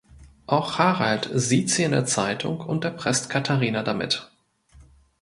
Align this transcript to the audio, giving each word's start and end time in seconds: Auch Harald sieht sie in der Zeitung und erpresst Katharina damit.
Auch 0.47 0.79
Harald 0.79 1.29
sieht 1.31 1.69
sie 1.69 1.83
in 1.83 1.91
der 1.91 2.05
Zeitung 2.07 2.61
und 2.61 2.85
erpresst 2.85 3.29
Katharina 3.29 3.83
damit. 3.83 4.31